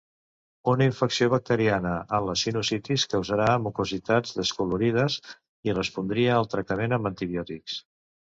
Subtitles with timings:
[0.71, 5.17] Una infecció bacteriana en la sinusitis causarà mucositats descolorides
[5.71, 7.77] i respondria al tractament amb antibiòtics.